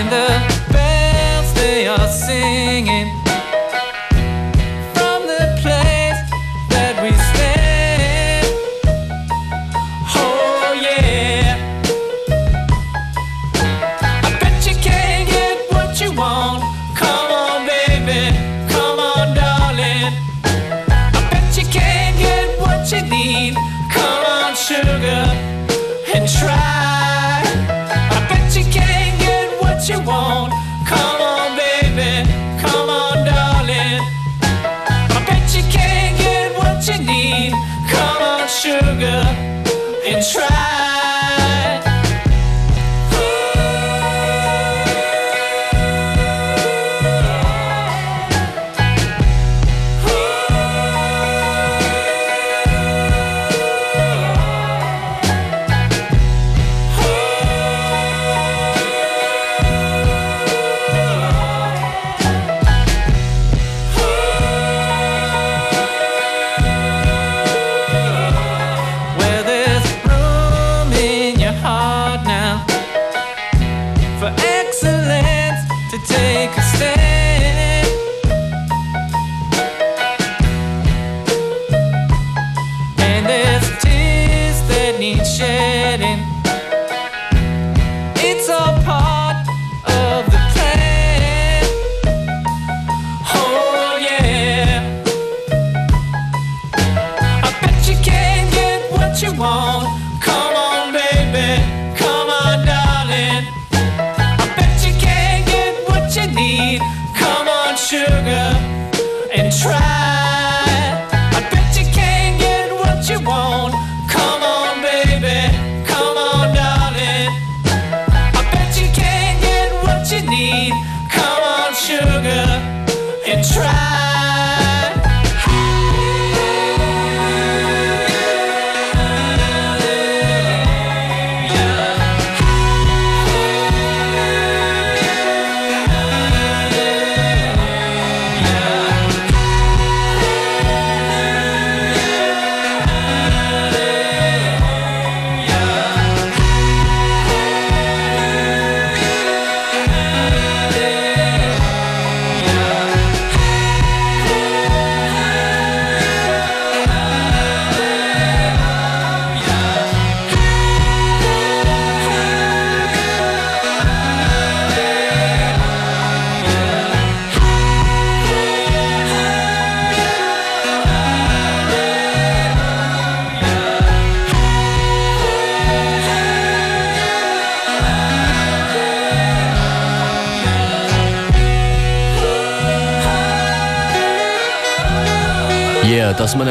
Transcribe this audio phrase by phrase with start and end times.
[0.00, 0.59] And the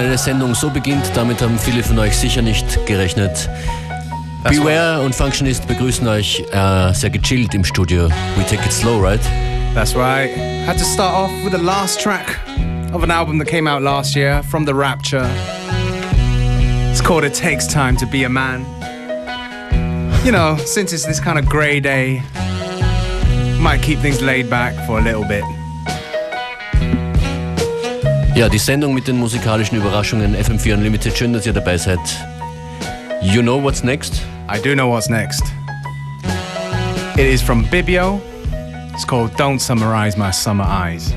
[0.09, 3.47] Eine Sendung so beginnt, damit haben viele von euch sicher nicht gerechnet.
[4.43, 8.09] That's Beware und Functionist begrüßen euch äh, sehr gechillt im Studio.
[8.35, 9.21] We take it slow, right?
[9.75, 10.31] That's right.
[10.65, 12.39] Had to start off with the last track
[12.91, 15.29] of an album that came out last year from The Rapture.
[16.89, 18.65] It's called It Takes Time to Be a Man.
[20.25, 22.23] You know, since it's this kind of grey day,
[23.59, 25.43] might keep things laid back for a little bit.
[28.39, 31.17] Ja, die Sendung mit den musikalischen Überraschungen FM4 Unlimited.
[31.17, 31.99] Schön, dass ihr dabei seid.
[33.21, 34.21] You know what's next?
[34.49, 35.43] I do know what's next.
[37.17, 38.21] It is from Bibio.
[38.93, 41.13] It's called Don't Summarize My Summer Eyes.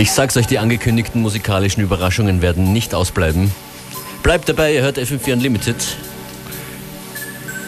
[0.00, 3.52] Ich sag's euch, die angekündigten musikalischen Überraschungen werden nicht ausbleiben.
[4.22, 5.76] Bleibt dabei, ihr hört FM4 Unlimited.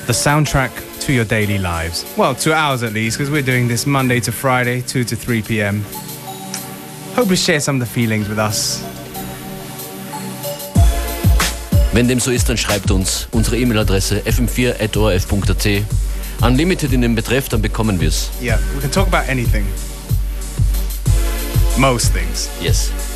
[0.06, 0.70] The soundtrack
[1.04, 2.06] to your daily lives.
[2.16, 5.42] Well, two hours at least, because we're doing this Monday to Friday, 2 to 3
[5.42, 5.84] p.m.
[7.16, 8.80] Hope you share some of the feelings with us.
[11.92, 15.68] Wenn dem so ist, dann schreibt uns unsere E-Mail-Adresse fm4.orf.at.
[16.40, 18.30] Unlimited in den Betreff, dann bekommen wir's.
[18.40, 19.66] Yeah, we can talk about anything.
[21.78, 22.48] Most things.
[22.60, 23.11] Yes.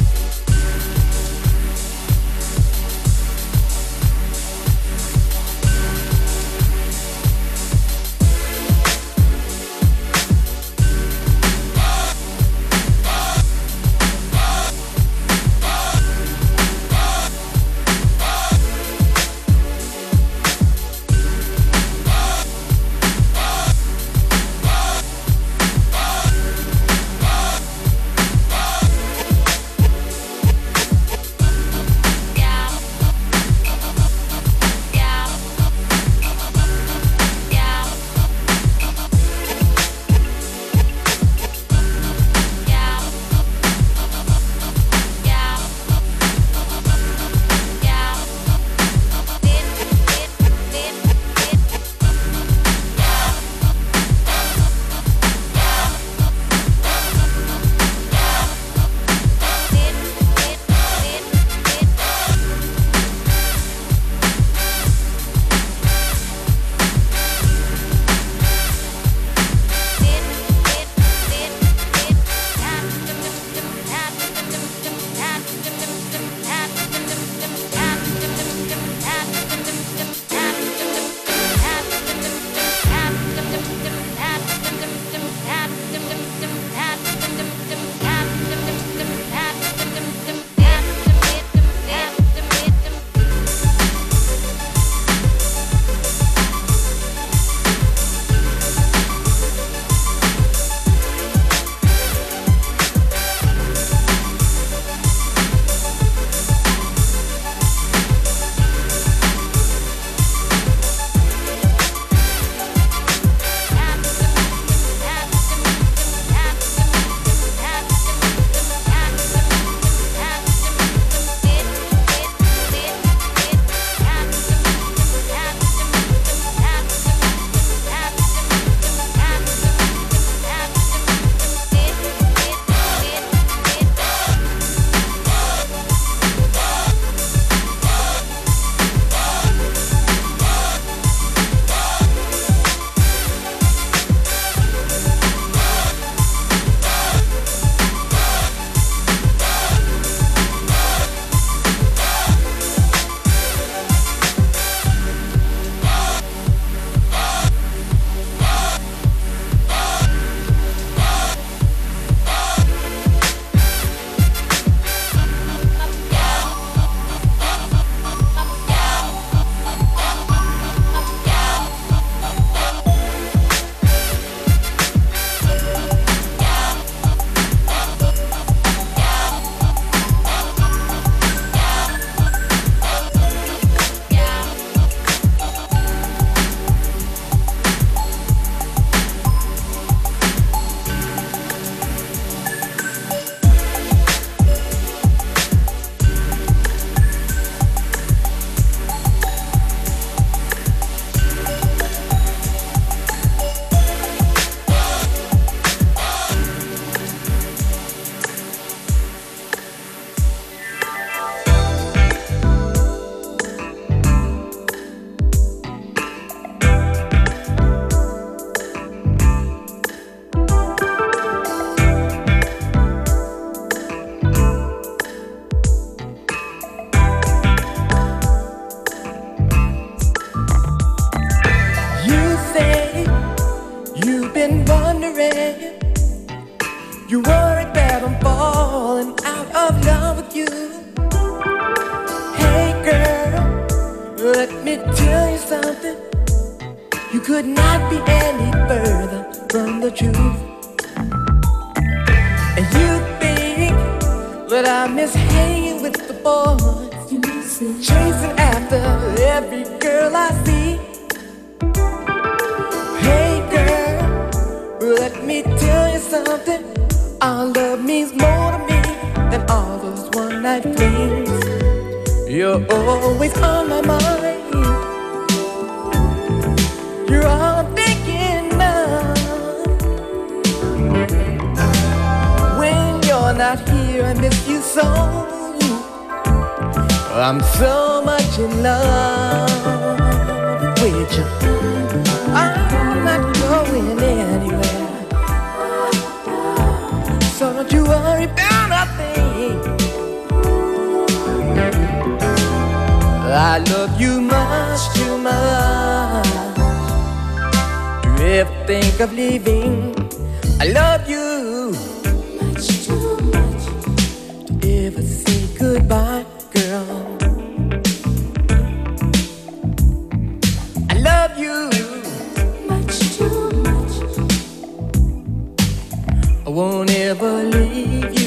[326.56, 328.25] Won't ever leave you.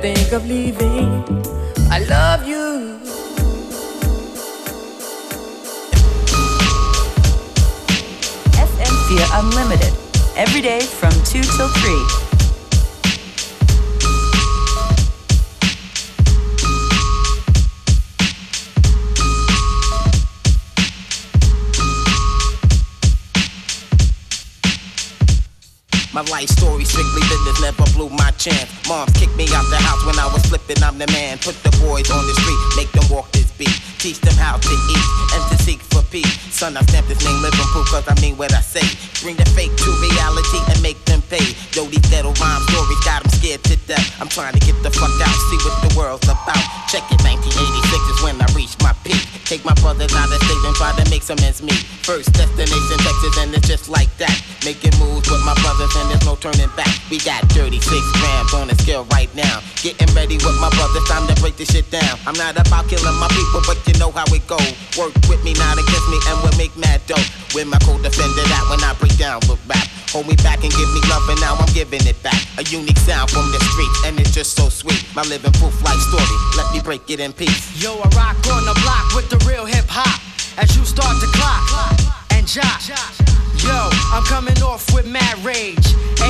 [0.00, 1.22] Think of leaving.
[1.90, 2.98] I love you.
[8.56, 9.92] FM4 Unlimited.
[10.36, 12.29] Every day from 2 till 3.
[26.12, 28.66] My life story strictly business, never blew my chance.
[28.90, 31.38] Moms kicked me out the house when I was flipping, I'm the man.
[31.38, 33.70] Put the boys on the street, make them walk this beat.
[34.02, 35.06] Teach them how to eat
[35.38, 36.26] and to seek for peace.
[36.50, 38.82] Son, I stamp this name living proof cause I mean what I say.
[39.22, 41.46] Bring the fake to reality and make them pay.
[41.78, 44.02] Yo, these ghetto rhyme stories got them scared to death.
[44.18, 46.58] I'm trying to get the fuck out, see what the world's about.
[46.90, 49.29] Check it, 1986 is when I reached my peak.
[49.50, 51.82] Take my brothers out of state and try to make some ends meet.
[52.06, 54.30] First destination Texas and it's just like that.
[54.64, 56.86] Making moves with my brothers and there's no turning back.
[57.10, 59.58] We got 36 grams on the scale right now.
[59.82, 62.14] Getting ready with my brothers, time to break this shit down.
[62.30, 64.54] I'm not about killing my people, but you know how it go.
[64.94, 67.18] Work with me, not against me, and we'll make mad dough.
[67.54, 69.82] With my co-defender that when I break down with rap.
[70.14, 72.38] Hold me back and give me love, and now I'm giving it back.
[72.58, 75.02] A unique sound from the streets, and it's just so sweet.
[75.14, 77.74] My living proof life story, let me break it in peace.
[77.82, 80.22] Yo, I rock on the block with the real hip hop.
[80.62, 81.66] As you start to clock
[82.30, 82.86] and jock.
[83.58, 83.78] Yo,
[84.14, 85.90] I'm coming off with mad rage.
[86.22, 86.26] 18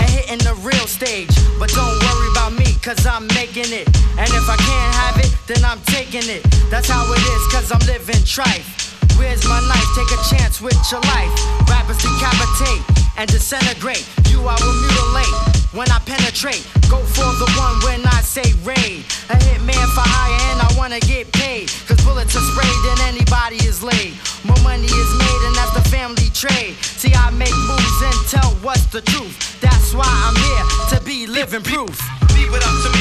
[0.00, 1.32] and hitting the real stage.
[1.58, 3.88] But don't worry about me, cause I'm making it.
[4.20, 6.44] And if I can't have it, then I'm taking it.
[6.68, 8.93] That's how it is, cause I'm living trife.
[9.18, 9.88] Where's my knife?
[9.94, 11.32] Take a chance with your life.
[11.68, 12.82] Rappers decapitate
[13.16, 14.06] and disintegrate.
[14.30, 15.34] You I will mutilate
[15.72, 16.62] when I penetrate.
[16.88, 19.04] Go for the one when I say raid.
[19.30, 21.70] A hitman for hire and I wanna get paid.
[21.86, 24.14] Cause bullets are sprayed and anybody is laid.
[24.44, 26.74] More money is made and that's the family trade.
[26.82, 29.60] See, I make moves and tell what's the truth.
[29.60, 31.94] That's why I'm here to be living proof.
[32.34, 32.93] Leave it up to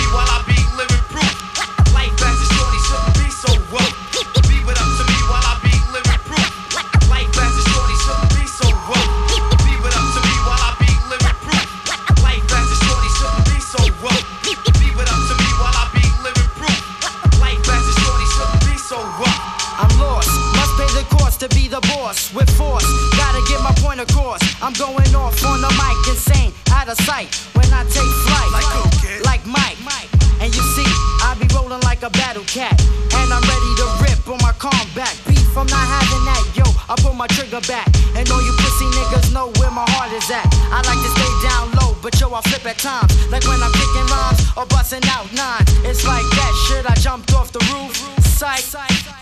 [42.83, 43.15] times.
[43.31, 45.63] Like when I'm kicking rhymes or busting out nine.
[45.87, 47.95] It's like that shit, I jumped off the roof.
[48.27, 48.67] Psych,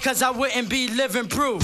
[0.02, 1.62] cause I wouldn't be living proof.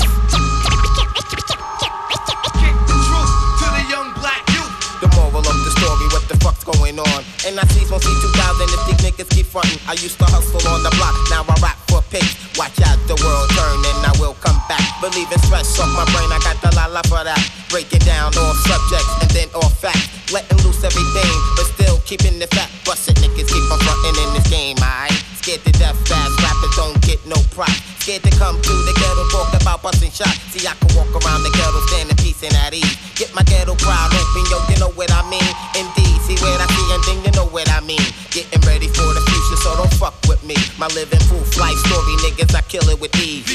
[4.97, 7.21] The moral of the story, what the fuck's going on?
[7.45, 9.77] And I see from C2000 if these niggas keep frontin'.
[9.85, 12.33] I used to hustle on the block, now I rap for pace.
[12.57, 14.81] Watch out, the world turn and I will come back.
[15.01, 17.41] Believe in stress off my brain, I got the la la for that.
[17.69, 20.16] Breaking down all subjects and then all facts.
[20.27, 22.71] Letting loose everything, but still keeping the fact.
[22.83, 25.07] Busted niggas keep on frontin' in this game, I
[25.39, 27.79] Scared to death, fast rappers don't get no props.
[28.03, 30.35] Scared to come to the ghetto, talk about busting shots.
[30.51, 32.99] See, I can walk around the ghetto, stand in peace and at ease.
[33.15, 35.47] Get my ghetto crowd open, yo, you know what I mean?
[35.79, 38.03] Indeed, see what I see, and then you know what I mean.
[38.35, 40.59] Getting ready for the future, so don't fuck with me.
[40.75, 43.47] My living proof life story, niggas, I kill it with ease.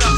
[0.00, 0.09] Up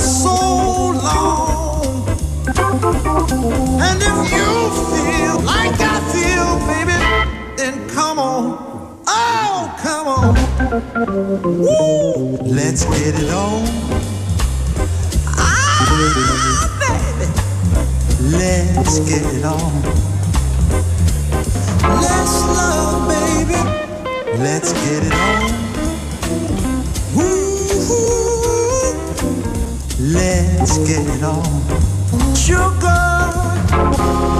[0.00, 0.34] so
[0.90, 2.08] long.
[3.80, 4.50] And if you
[4.92, 6.98] feel like I feel, baby,
[7.56, 9.02] then come on.
[9.06, 10.34] Oh, come on.
[11.58, 12.36] Woo!
[12.42, 13.64] Let's get it on.
[15.26, 16.24] Ah, baby.
[18.36, 19.82] Let's get it on.
[21.82, 23.60] Let's love, baby.
[24.38, 25.69] Let's get it on.
[30.12, 31.44] Let's get it on.
[32.34, 32.98] Sugar,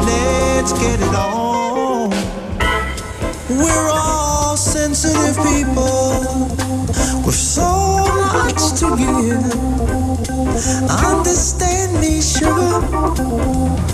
[0.05, 2.11] let's get it on.
[3.49, 6.25] We're all sensitive people
[7.25, 8.03] with so
[8.35, 9.45] much to give.
[10.91, 12.83] Understand me, sugar,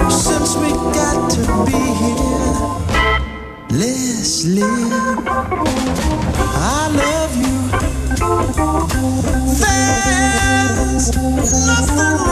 [0.09, 2.57] since we got to be here.
[3.69, 5.29] Let's live.
[6.57, 7.26] I love.
[8.19, 8.57] There's
[11.67, 12.26] nothing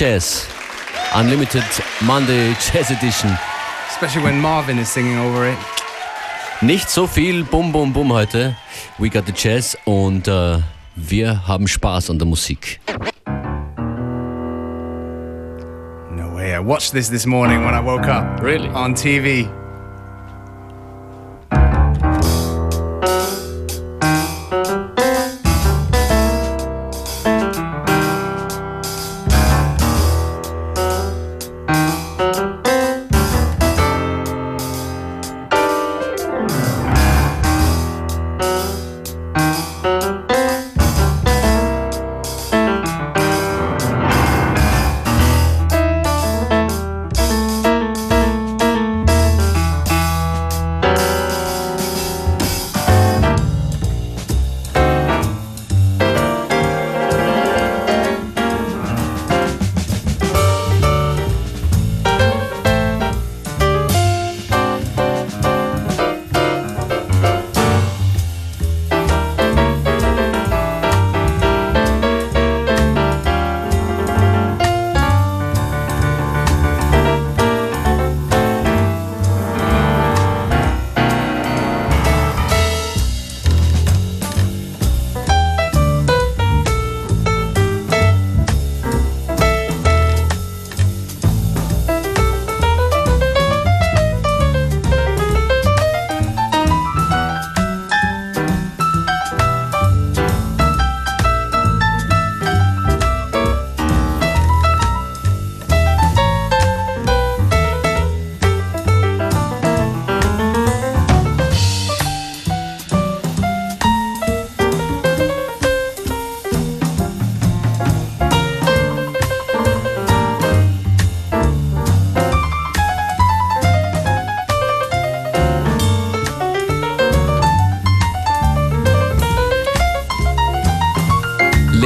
[0.00, 0.46] jazz.
[1.14, 1.64] Unlimited
[2.00, 3.30] Monday Jazz Edition.
[3.90, 5.58] Especially when Marvin is singing over it.
[6.62, 8.56] Nicht so viel Bum Bum Bum heute.
[8.98, 10.58] We got the Jazz und äh,
[10.96, 12.80] wir haben Spaß an der Musik.
[16.10, 16.54] No way.
[16.54, 18.40] I watched this this morning when I woke up.
[18.42, 18.70] Really?
[18.70, 19.59] On TV.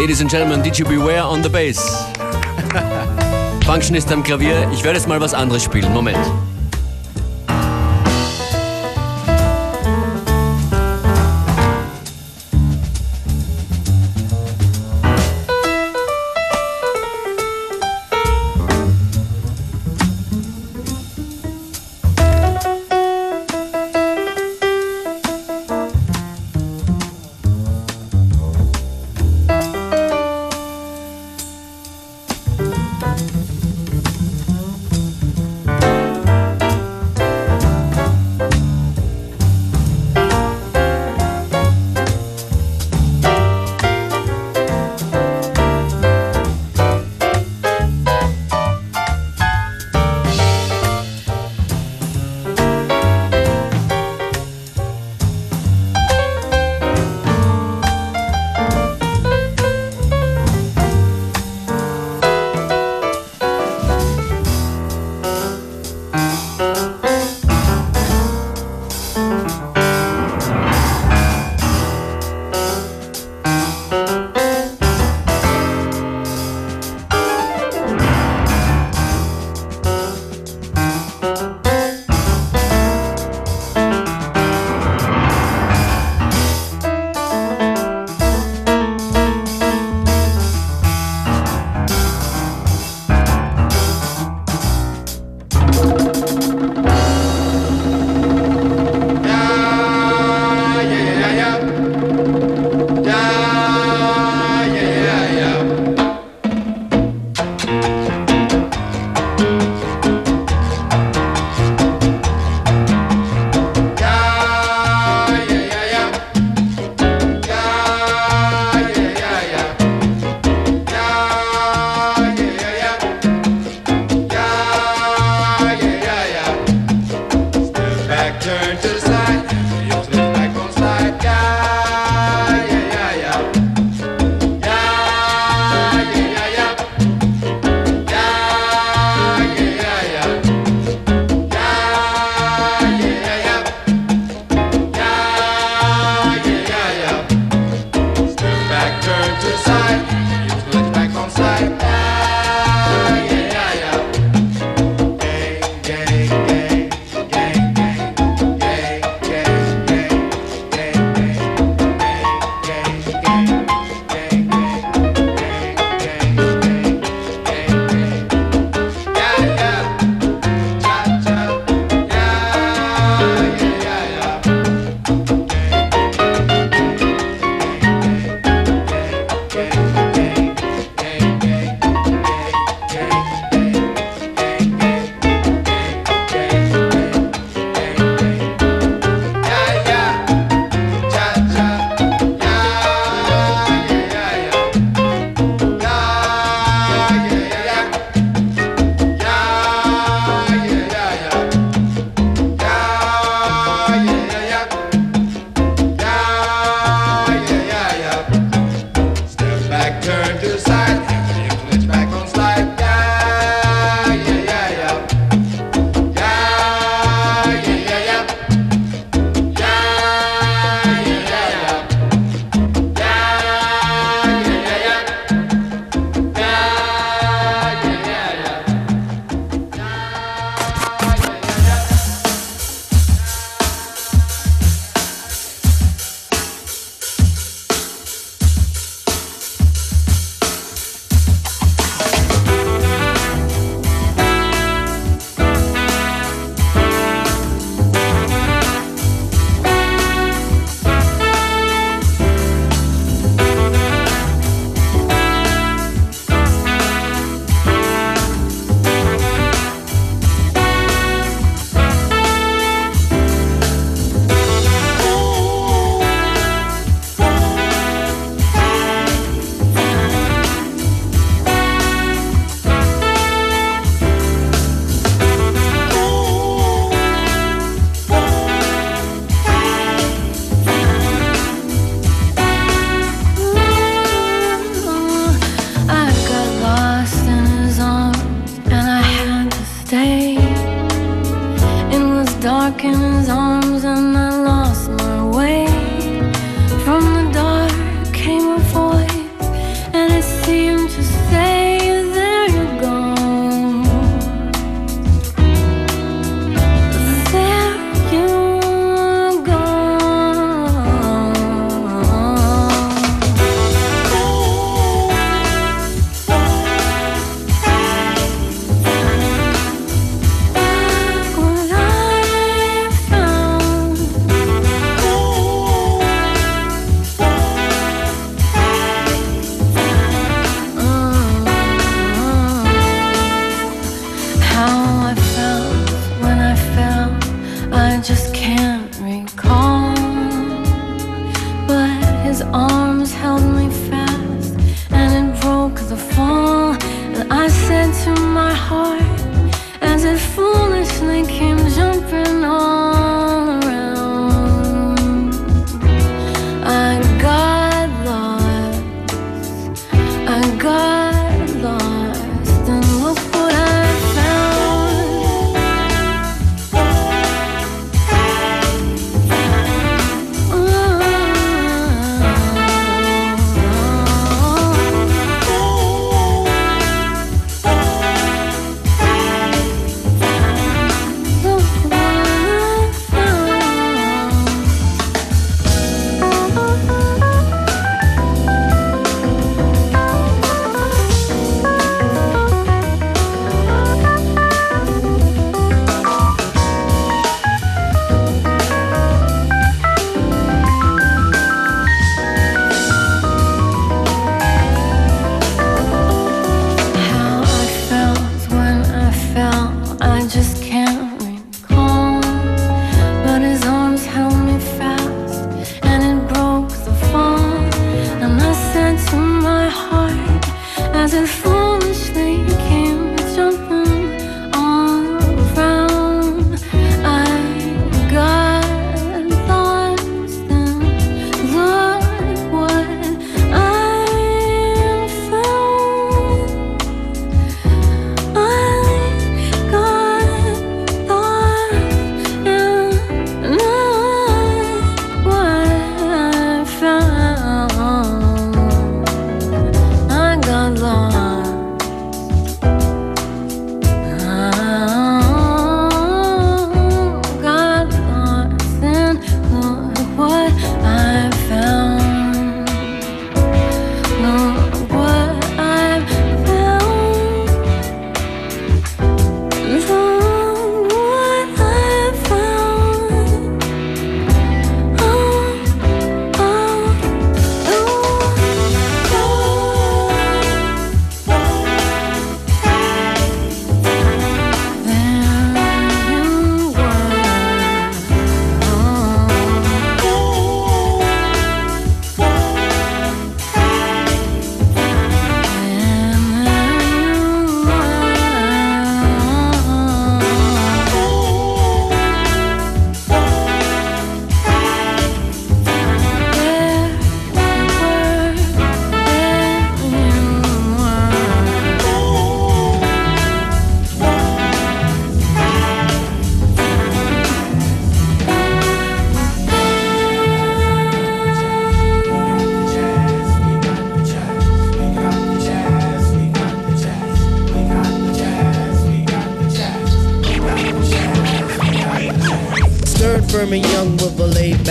[0.05, 1.81] Ladies and Gentlemen, DJ Beware on the bass.
[3.65, 4.71] Functionist am Klavier.
[4.71, 5.95] Ich werde jetzt mal was anderes spielen.
[5.95, 6.19] Moment.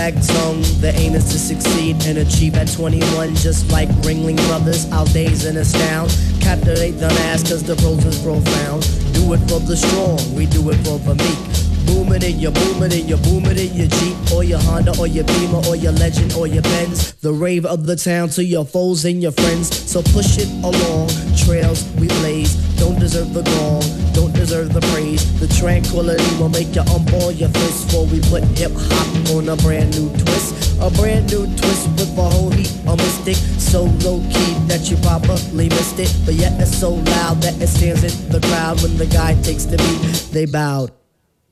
[0.03, 4.91] The aim is to succeed and achieve at 21, just like Ringling Brothers.
[4.91, 6.09] Our days and astound.
[6.41, 8.83] Captivate the mass cause the prose is profound.
[9.13, 11.85] Do it for the strong, we do it for the meek.
[11.87, 14.59] Boom it in your boom it in your boom it in your Jeep or your
[14.59, 17.13] Honda or your Beamer or your Legend or your Benz.
[17.13, 19.89] The rave of the town to your foes and your friends.
[19.89, 21.11] So push it along.
[21.37, 22.62] Trails we blaze.
[22.83, 23.81] Don't deserve the gong.
[24.11, 25.23] Don't deserve the praise.
[25.39, 29.47] The tranquility will make you ump all your fists before we put hip hop on
[29.47, 30.75] a brand new twist.
[30.81, 33.37] A brand new twist with a whole heap of mystic.
[33.55, 36.11] So low key that you probably missed it.
[36.25, 39.63] But yet it's so loud that it stands in the crowd when the guy takes
[39.63, 40.33] the beat.
[40.33, 40.91] They bowed.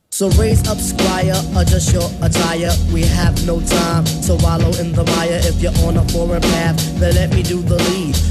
[0.09, 2.75] So raise up, squire, adjust your attire.
[2.91, 5.39] We have no time to wallow in the mire.
[5.47, 8.30] If you're on a foreign path, then let me do the lead.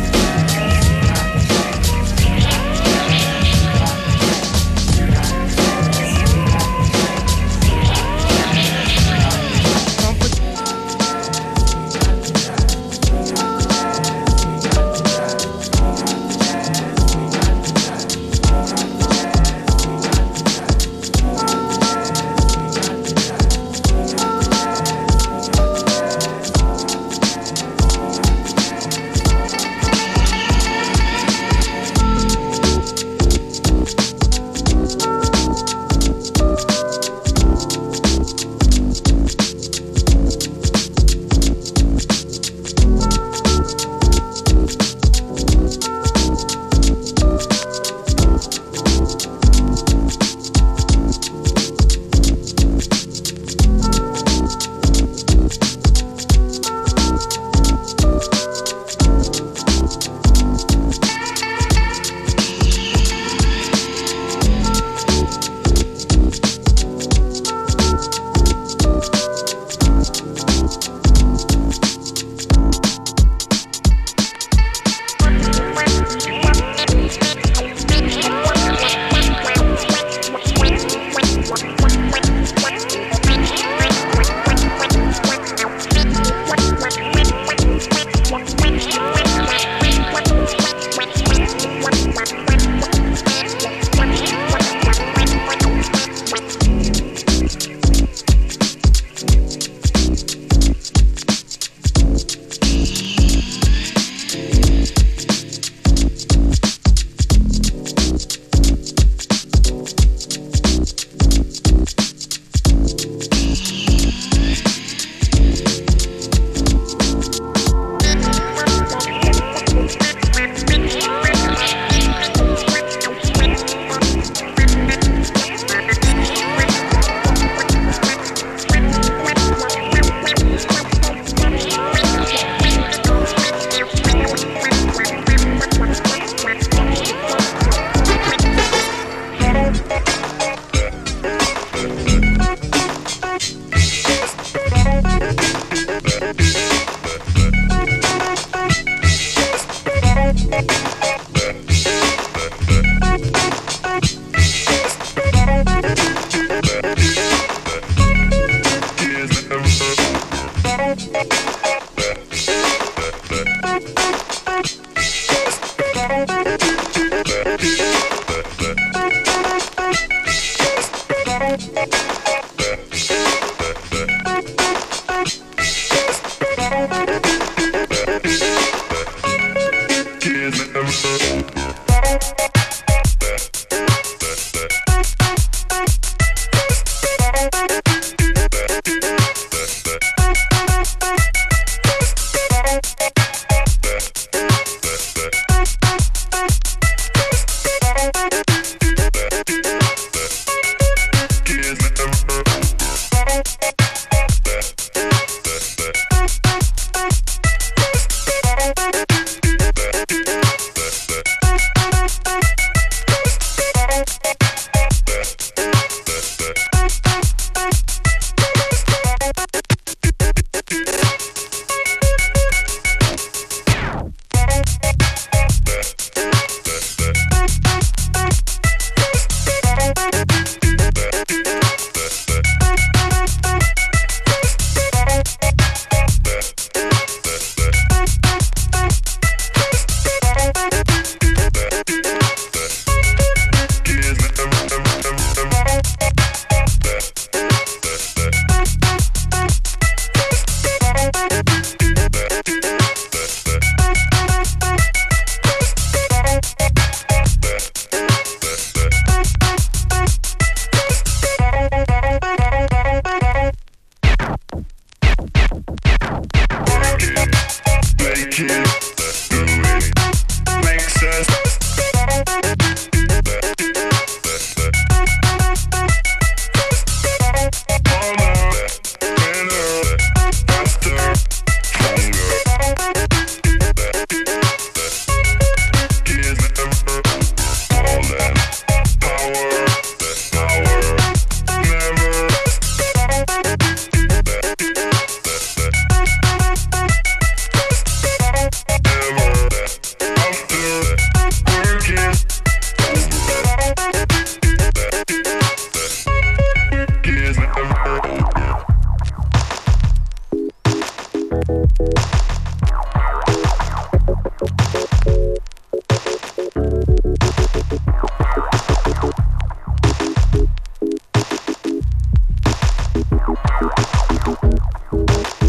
[324.91, 325.40] Bye.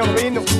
[0.00, 0.59] meu reino.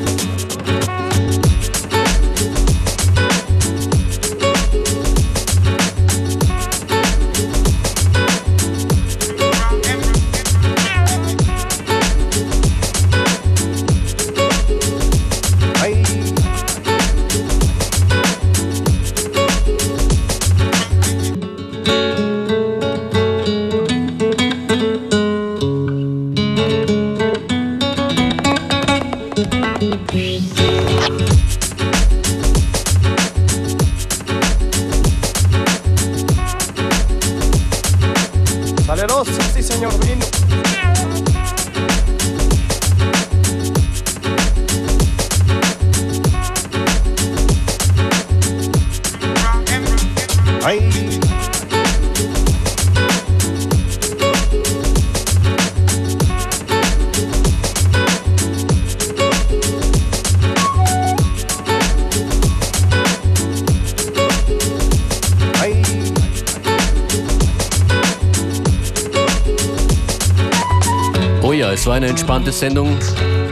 [72.60, 72.98] Sendung.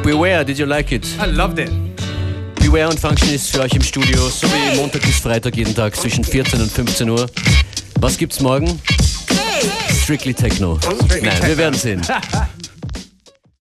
[0.03, 1.07] Beware, did you like it?
[1.19, 1.71] I loved it.
[2.57, 5.97] Beware und Function ist für euch im Studio, so wie Montag bis Freitag jeden Tag
[5.97, 7.27] zwischen 14 und 15 Uhr.
[8.01, 8.79] Was gibt's morgen?
[10.03, 10.79] Strictly Techno.
[11.23, 12.03] Nein, wir werden sehen.